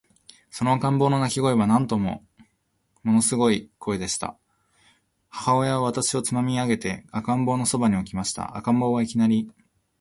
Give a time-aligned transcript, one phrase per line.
[0.49, 2.25] その赤ん坊の泣声は、なんとも
[3.03, 4.35] もの凄い声でした。
[5.29, 8.57] 母親は私をつまみ上げて、赤ん坊の傍に置きました。
[8.57, 9.51] 赤ん坊は、いきなり、